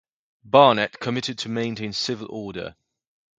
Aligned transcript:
Barnett 0.43 0.99
committed 0.99 1.37
to 1.37 1.49
maintain 1.49 1.93
civil 1.93 2.25
order. 2.31 2.75